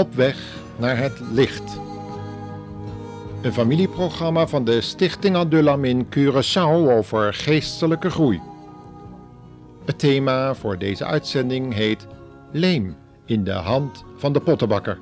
[0.00, 0.36] Op weg
[0.76, 1.80] naar het licht.
[3.42, 8.40] Een familieprogramma van de Stichting Adullam in Curaçao over geestelijke groei.
[9.84, 12.06] Het thema voor deze uitzending heet
[12.52, 14.98] Leem in de hand van de pottenbakker.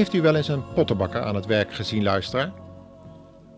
[0.00, 2.52] Heeft u wel eens een pottenbakker aan het werk gezien, luisteraar?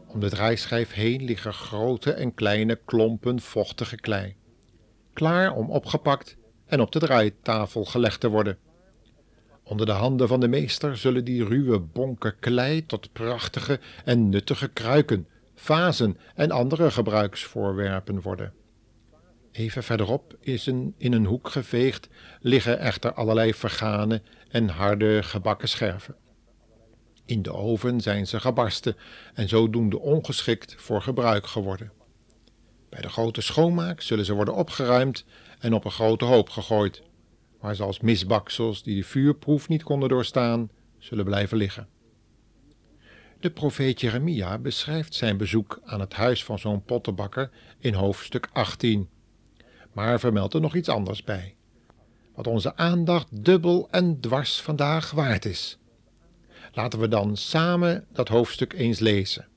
[0.06, 4.36] Om de draaischijf heen liggen grote en kleine klompen vochtige klei,
[5.12, 8.58] klaar om opgepakt en op de draaitafel gelegd te worden.
[9.62, 14.68] Onder de handen van de meester zullen die ruwe bonken klei tot prachtige en nuttige
[14.68, 18.52] kruiken, vazen en andere gebruiksvoorwerpen worden.
[19.52, 22.08] Even verderop is een, in een hoek geveegd
[22.40, 26.16] liggen echter allerlei vergane en harde gebakken scherven.
[27.24, 28.96] In de oven zijn ze gebarsten
[29.34, 31.92] en zodoende ongeschikt voor gebruik geworden.
[32.88, 35.24] Bij de grote schoonmaak zullen ze worden opgeruimd
[35.58, 37.02] en op een grote hoop gegooid,
[37.60, 41.88] waar ze als misbaksels die de vuurproef niet konden doorstaan, zullen blijven liggen.
[43.40, 49.08] De profeet Jeremia beschrijft zijn bezoek aan het huis van zo'n pottenbakker in hoofdstuk 18,
[49.92, 51.54] maar vermeldt er nog iets anders bij,
[52.34, 55.78] wat onze aandacht dubbel en dwars vandaag waard is.
[56.72, 59.48] Laten we dan samen dat hoofdstuk eens lezen.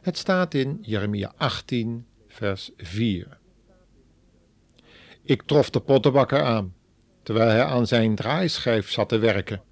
[0.00, 3.38] Het staat in Jeremia 18, vers 4.
[5.22, 6.74] Ik trof de pottenbakker aan,
[7.22, 9.62] terwijl hij aan zijn draaischijf zat te werken.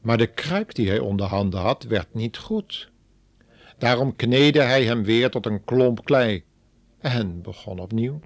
[0.00, 2.90] Maar de kruik die hij onder handen had, werd niet goed.
[3.78, 6.44] Daarom kneedde hij hem weer tot een klomp klei
[6.98, 8.20] en begon opnieuw.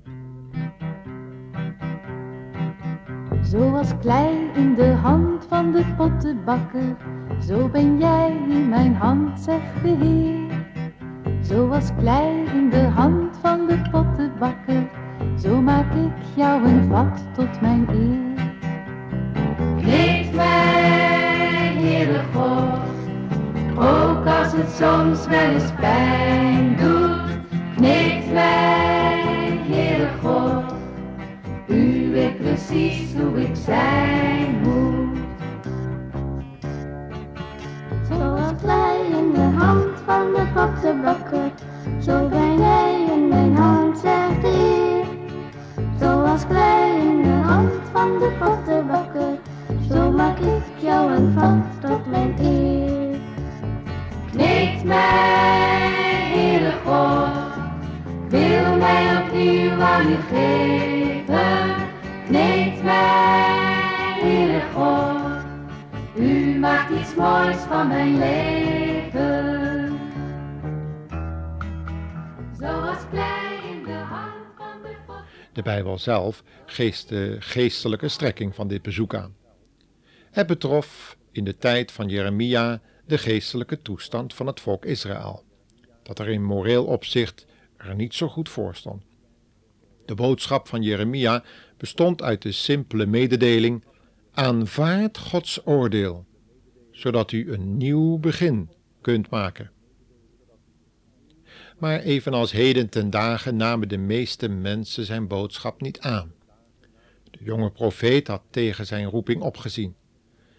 [3.42, 6.96] Zoals klei in de hand van de pottenbakker
[7.46, 10.66] zo ben jij in mijn hand, zegt de Heer.
[11.40, 14.88] Zoals klei in de hand van de pottenbakker,
[15.40, 18.46] zo maak ik jou een vat tot mijn eer.
[19.76, 22.78] Kneed mij, Heere God,
[23.76, 26.67] ook als het soms wel eens pijn
[58.88, 61.74] mij opnieuw aan u geven.
[62.26, 65.44] Kneed mij, Heere God,
[66.16, 69.56] u maakt iets moois van mijn leven.
[75.52, 79.36] de Bijbel zelf geest de geestelijke strekking van dit bezoek aan.
[80.30, 85.44] Het betrof in de tijd van Jeremia de geestelijke toestand van het volk Israël,
[86.02, 87.46] dat er in moreel opzicht
[87.78, 89.02] er niet zo goed voor stond.
[90.06, 91.44] De boodschap van Jeremia
[91.76, 93.84] bestond uit de simpele mededeling:
[94.32, 96.26] aanvaard Gods oordeel,
[96.90, 98.70] zodat u een nieuw begin
[99.00, 99.70] kunt maken.
[101.78, 106.32] Maar evenals heden ten dagen namen de meeste mensen zijn boodschap niet aan.
[107.30, 109.94] De jonge profeet had tegen zijn roeping opgezien.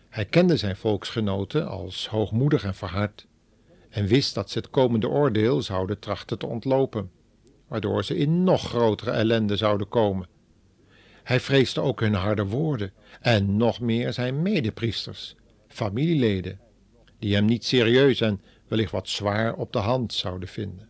[0.10, 3.28] Hij kende zijn volksgenoten als hoogmoedig en verhard
[3.90, 7.12] en wist dat ze het komende oordeel zouden trachten te ontlopen,
[7.68, 10.28] waardoor ze in nog grotere ellende zouden komen.
[11.24, 15.36] Hij vreesde ook hun harde woorden en nog meer zijn medepriesters,
[15.68, 16.60] familieleden,
[17.20, 20.90] die hem niet serieus en wellicht wat zwaar op de hand zouden vinden.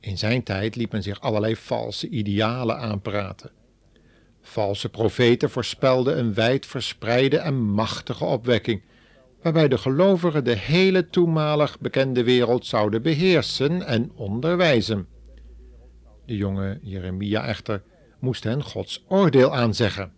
[0.00, 3.50] In zijn tijd liet men zich allerlei valse idealen aanpraten.
[4.40, 8.82] Valse profeten voorspelden een wijd verspreide en machtige opwekking,
[9.42, 15.06] waarbij de gelovigen de hele toenmalig bekende wereld zouden beheersen en onderwijzen.
[16.26, 17.82] De jonge Jeremia echter
[18.18, 20.12] moest hen Gods oordeel aanzeggen.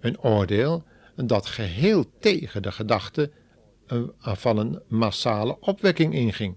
[0.00, 0.84] Een oordeel
[1.16, 3.30] dat geheel tegen de gedachte
[3.86, 6.56] eh, van een massale opwekking inging.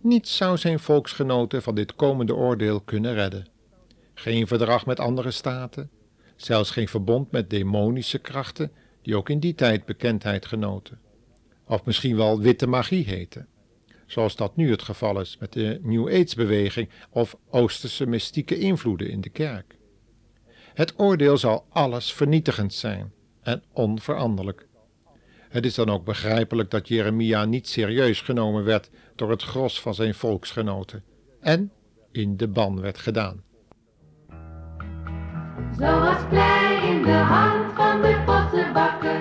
[0.00, 3.46] Niets zou zijn volksgenoten van dit komende oordeel kunnen redden.
[4.14, 5.90] Geen verdrag met andere staten,
[6.36, 8.72] zelfs geen verbond met demonische krachten,
[9.08, 10.98] die ook in die tijd bekendheid genoten,
[11.64, 13.48] of misschien wel witte magie heten.
[14.06, 19.20] zoals dat nu het geval is met de New Age-beweging of Oosterse mystieke invloeden in
[19.20, 19.76] de kerk.
[20.74, 23.12] Het oordeel zal alles vernietigend zijn
[23.42, 24.66] en onveranderlijk.
[25.48, 29.94] Het is dan ook begrijpelijk dat Jeremia niet serieus genomen werd door het gros van
[29.94, 31.04] zijn volksgenoten
[31.40, 31.72] en
[32.12, 33.42] in de ban werd gedaan.
[35.78, 37.67] Zoals klei in de hand
[38.28, 39.20] pottenbakker,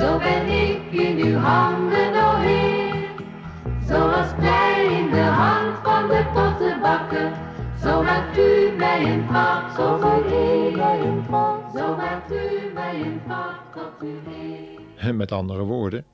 [0.00, 3.10] zo ben ik in uw handen, o Heer.
[3.88, 7.32] Zoals klei in de hand van de pottenbakker,
[7.82, 10.72] zo maakt u mij een vat tot uw Heer.
[11.74, 14.80] Zo maakt u mij een vat tot uw Heer.
[14.96, 16.04] En met andere woorden,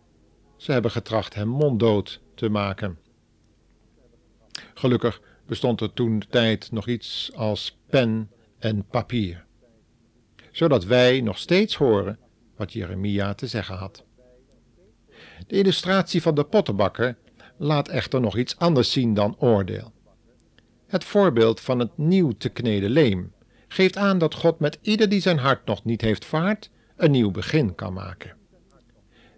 [0.57, 2.99] ze hebben getracht hem monddood te maken.
[4.75, 9.45] Gelukkig bestond er toen de tijd nog iets als pen en papier,
[10.51, 12.19] zodat wij nog steeds horen
[12.59, 14.05] wat Jeremia te zeggen had.
[15.47, 17.17] De illustratie van de pottenbakker
[17.57, 19.93] laat echter nog iets anders zien dan oordeel.
[20.87, 23.33] Het voorbeeld van het nieuw te kneden leem
[23.69, 27.31] geeft aan dat God met ieder die zijn hart nog niet heeft vaart, een nieuw
[27.31, 28.37] begin kan maken.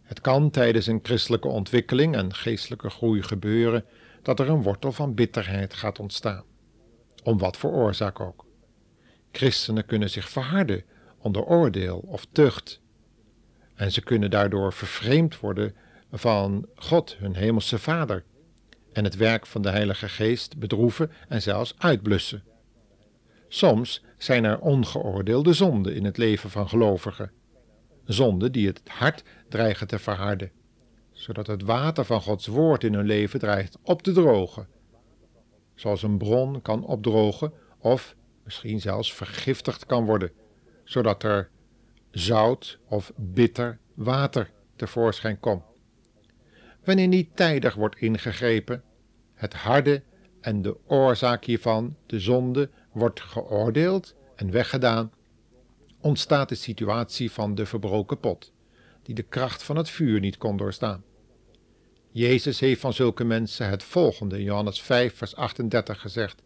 [0.03, 3.85] Het kan tijdens een christelijke ontwikkeling en geestelijke groei gebeuren
[4.23, 6.45] dat er een wortel van bitterheid gaat ontstaan.
[7.23, 8.45] Om wat voor oorzaak ook.
[9.33, 10.85] Christenen kunnen zich verharden
[11.19, 12.80] onder oordeel of tucht.
[13.81, 15.75] En ze kunnen daardoor vervreemd worden
[16.13, 18.25] van God, hun hemelse Vader,
[18.93, 22.43] en het werk van de Heilige Geest bedroeven en zelfs uitblussen.
[23.49, 27.31] Soms zijn er ongeoordeelde zonden in het leven van gelovigen,
[28.05, 30.51] zonden die het hart dreigen te verharden
[31.21, 34.69] zodat het water van Gods woord in hun leven dreigt op te drogen.
[35.75, 40.33] Zoals een bron kan opdrogen of misschien zelfs vergiftigd kan worden,
[40.85, 41.51] zodat er
[42.11, 45.63] zout of bitter water tevoorschijn komt.
[46.85, 48.83] Wanneer niet tijdig wordt ingegrepen,
[49.35, 50.03] het harde
[50.41, 55.13] en de oorzaak hiervan, de zonde, wordt geoordeeld en weggedaan,
[56.01, 58.53] ontstaat de situatie van de verbroken pot,
[59.03, 61.05] die de kracht van het vuur niet kon doorstaan.
[62.11, 66.43] Jezus heeft van zulke mensen het volgende in Johannes 5, vers 38 gezegd: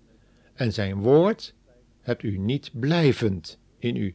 [0.55, 1.55] En zijn woord
[2.01, 4.15] hebt u niet blijvend in u,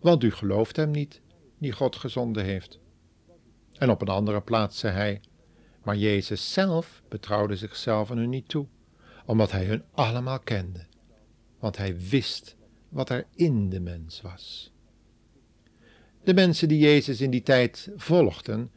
[0.00, 1.20] want u gelooft hem niet,
[1.58, 2.78] die God gezonden heeft.
[3.72, 5.20] En op een andere plaats zei hij:
[5.82, 8.66] Maar Jezus zelf betrouwde zichzelf aan hun niet toe,
[9.26, 10.86] omdat hij hun allemaal kende,
[11.58, 12.56] want hij wist
[12.88, 14.72] wat er in de mens was.
[16.24, 18.70] De mensen die Jezus in die tijd volgden,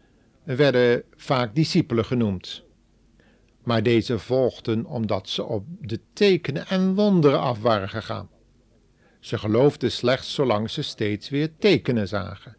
[0.44, 2.64] werden vaak discipelen genoemd.
[3.64, 8.30] Maar deze volgden omdat ze op de tekenen en wonderen af waren gegaan.
[9.24, 12.56] Ze geloofden slechts zolang ze steeds weer tekenen zagen.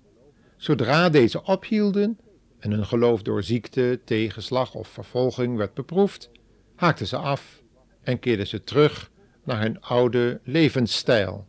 [0.57, 2.19] Zodra deze ophielden
[2.59, 6.31] en hun geloof door ziekte, tegenslag of vervolging werd beproefd,
[6.75, 7.63] haakten ze af
[8.03, 9.11] en keerden ze terug
[9.43, 11.47] naar hun oude levensstijl.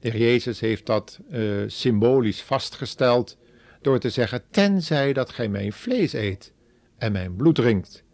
[0.00, 3.38] De Jezus heeft dat uh, symbolisch vastgesteld
[3.80, 6.52] door te zeggen: Tenzij dat gij mijn vlees eet
[6.98, 8.04] en mijn bloed drinkt,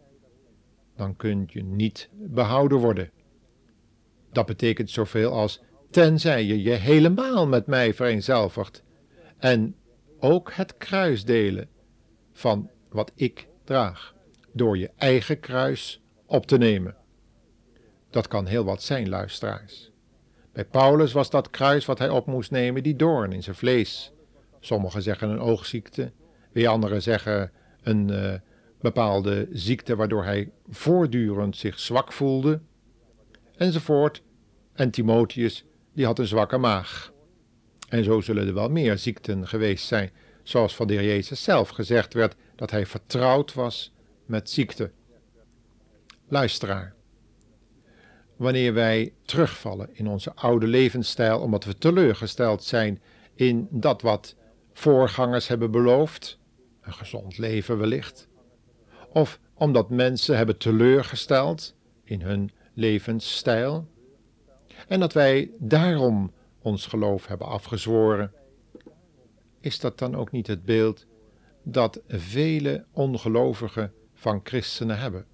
[0.96, 3.10] dan kunt je niet behouden worden.
[4.32, 5.60] Dat betekent zoveel als:
[5.90, 8.82] tenzij je je helemaal met mij vereenzelvigt
[9.38, 9.76] en
[10.18, 11.68] ook het kruis delen
[12.32, 14.14] van wat ik draag,
[14.52, 16.96] door je eigen kruis op te nemen.
[18.10, 19.90] Dat kan heel wat zijn, luisteraars.
[20.52, 24.12] Bij Paulus was dat kruis wat hij op moest nemen die doorn in zijn vlees
[24.64, 26.12] Sommigen zeggen een oogziekte,
[26.52, 28.34] weer anderen zeggen een uh,
[28.80, 32.60] bepaalde ziekte waardoor hij voortdurend zich zwak voelde,
[33.62, 34.22] enzovoort.
[34.72, 37.12] En Timotheus, die had een zwakke maag.
[37.88, 40.10] En zo zullen er wel meer ziekten geweest zijn,
[40.42, 43.92] zoals van de heer Jezus zelf gezegd werd dat hij vertrouwd was
[44.26, 44.90] met ziekte.
[46.28, 46.94] Luisteraar,
[48.36, 53.02] wanneer wij terugvallen in onze oude levensstijl omdat we teleurgesteld zijn
[53.34, 54.36] in dat wat
[54.72, 56.38] voorgangers hebben beloofd,
[56.80, 58.28] een gezond leven wellicht,
[59.12, 63.86] of omdat mensen hebben teleurgesteld in hun levensstijl,
[64.88, 68.32] en dat wij daarom ons geloof hebben afgezworen,
[69.60, 71.06] is dat dan ook niet het beeld
[71.62, 75.26] dat vele ongelovigen van christenen hebben?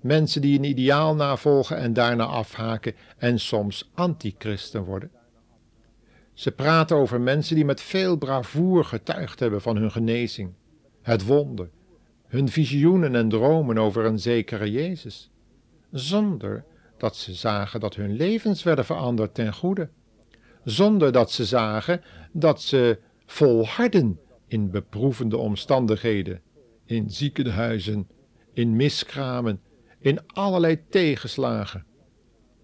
[0.00, 5.10] Mensen die een ideaal navolgen en daarna afhaken en soms antichristen worden.
[6.32, 10.52] Ze praten over mensen die met veel bravoer getuigd hebben van hun genezing,
[11.02, 11.70] het wonder,
[12.26, 15.30] hun visioenen en dromen over een zekere Jezus,
[15.90, 16.64] zonder
[16.96, 19.88] dat ze zagen dat hun levens werden veranderd ten goede,
[20.64, 22.02] zonder dat ze zagen
[22.32, 26.40] dat ze volharden in beproevende omstandigheden,
[26.84, 28.08] in ziekenhuizen,
[28.52, 29.60] in miskramen,
[29.98, 31.84] in allerlei tegenslagen,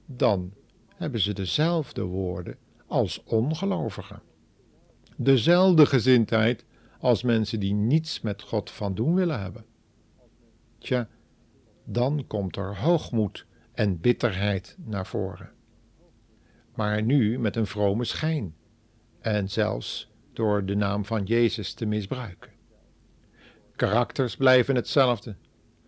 [0.07, 0.53] dan
[0.97, 4.23] hebben ze dezelfde woorden als ongelovigen.
[5.17, 6.65] Dezelfde gezindheid
[6.99, 9.65] als mensen die niets met God van doen willen hebben.
[10.79, 11.09] Tja,
[11.85, 15.51] dan komt er hoogmoed en bitterheid naar voren.
[16.75, 18.55] Maar nu met een vrome schijn
[19.21, 22.53] en zelfs door de naam van Jezus te misbruiken.
[23.77, 25.37] Karakters blijven hetzelfde,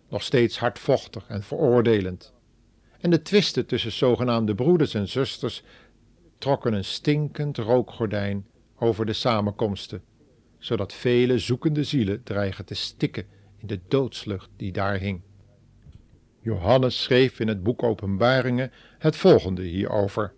[0.09, 2.33] nog steeds hardvochtig en veroordelend.
[2.99, 5.63] En de twisten tussen zogenaamde broeders en zusters
[6.37, 10.03] trokken een stinkend rookgordijn over de samenkomsten,
[10.57, 13.25] zodat vele zoekende zielen dreigen te stikken
[13.57, 15.21] in de doodslucht die daar hing.
[16.47, 20.33] Johannes schreef in het boek Openbaringen het volgende hierover.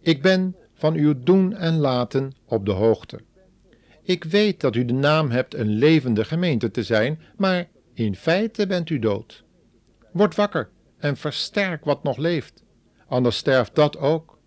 [0.00, 3.20] Ik ben van uw doen en laten op de hoogte.
[4.02, 8.66] Ik weet dat u de naam hebt een levende gemeente te zijn, maar in feite
[8.66, 9.44] bent u dood.
[10.12, 12.64] Word wakker en versterk wat nog leeft,
[13.06, 14.38] anders sterft dat ook.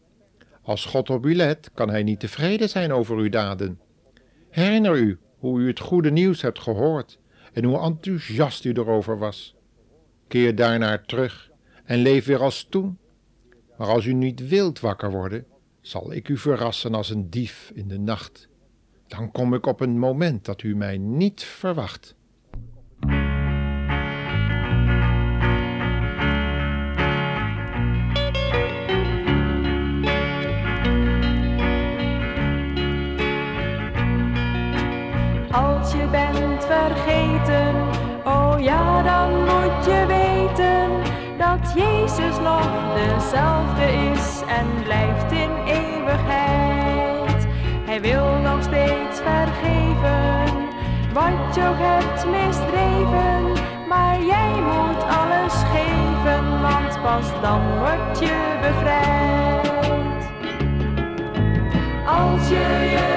[0.62, 3.80] Als God op u let, kan hij niet tevreden zijn over uw daden.
[4.50, 7.20] Herinner u hoe u het goede nieuws hebt gehoord
[7.54, 9.57] en hoe enthousiast u erover was.
[10.28, 11.52] Keer daarnaar terug
[11.84, 12.98] en leef weer als toen.
[13.78, 15.46] Maar als u niet wilt wakker worden,
[15.82, 18.48] zal ik u verrassen als een dief in de nacht.
[19.08, 22.16] Dan kom ik op een moment dat u mij niet verwacht.
[41.78, 47.48] Jezus nog dezelfde is en blijft in eeuwigheid.
[47.86, 50.66] Hij wil nog steeds vergeven
[51.14, 58.58] wat je ook hebt misdreven, maar jij moet alles geven, want pas dan word je
[58.62, 60.30] bevrijd.
[62.06, 63.08] Als je je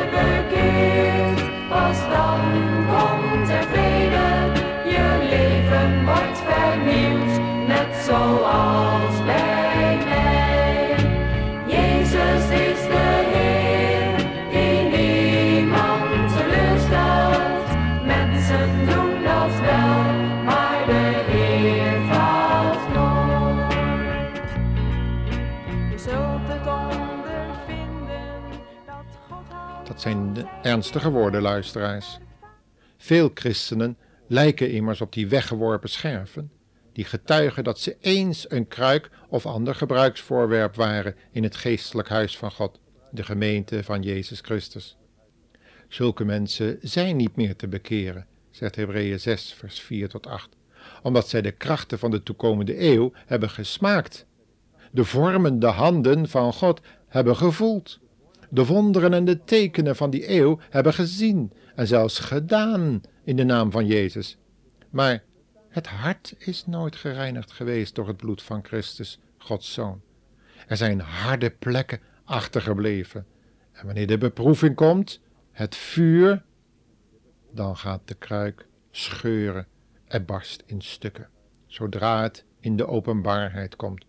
[30.71, 32.19] ernstige woorden, luisteraars.
[32.97, 33.97] Veel christenen
[34.27, 36.50] lijken immers op die weggeworpen scherven,
[36.93, 42.39] die getuigen dat ze eens een kruik of ander gebruiksvoorwerp waren in het geestelijk huis
[42.39, 44.97] van God, de gemeente van Jezus Christus.
[45.89, 50.49] Zulke mensen zijn niet meer te bekeren, zegt Hebreeën 6, vers 4 tot 8,
[51.03, 54.27] omdat zij de krachten van de toekomende eeuw hebben gesmaakt,
[54.91, 57.99] de vormende handen van God hebben gevoeld,
[58.50, 63.45] de wonderen en de tekenen van die eeuw hebben gezien en zelfs gedaan in de
[63.45, 64.38] naam van Jezus.
[64.90, 65.23] Maar
[65.69, 70.00] het hart is nooit gereinigd geweest door het bloed van Christus, Gods Zoon.
[70.66, 73.26] Er zijn harde plekken achtergebleven.
[73.73, 75.21] En wanneer de beproeving komt,
[75.52, 76.42] het vuur,
[77.52, 79.66] dan gaat de kruik scheuren
[80.07, 81.28] en barst in stukken,
[81.66, 84.04] zodra het in de openbaarheid komt.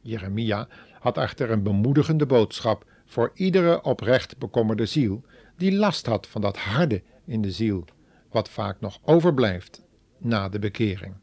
[0.00, 0.68] Jeremia
[1.00, 5.24] had echter een bemoedigende boodschap voor iedere oprecht bekommerde ziel
[5.56, 7.84] die last had van dat harde in de ziel,
[8.30, 9.82] wat vaak nog overblijft
[10.18, 11.14] na de bekering.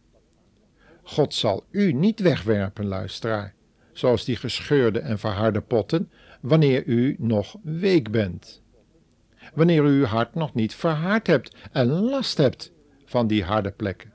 [1.03, 3.53] God zal u niet wegwerpen, luisteraar,
[3.93, 6.11] zoals die gescheurde en verharde potten,
[6.41, 8.63] wanneer u nog week bent.
[9.53, 12.71] Wanneer u uw hart nog niet verhard hebt en last hebt
[13.05, 14.13] van die harde plekken.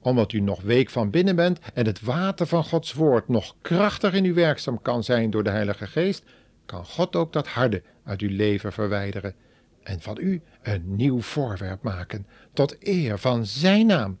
[0.00, 4.12] Omdat u nog week van binnen bent en het water van Gods woord nog krachtig
[4.12, 6.24] in u werkzaam kan zijn door de Heilige Geest,
[6.66, 9.34] kan God ook dat harde uit uw leven verwijderen
[9.82, 14.18] en van u een nieuw voorwerp maken, tot eer van Zijn naam.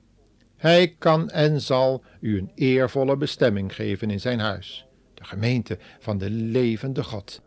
[0.56, 6.18] Hij kan en zal u een eervolle bestemming geven in zijn huis, de gemeente van
[6.18, 7.42] de levende God.